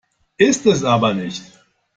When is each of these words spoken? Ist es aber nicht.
Ist 0.39 0.65
es 0.65 0.83
aber 0.83 1.13
nicht. 1.13 1.43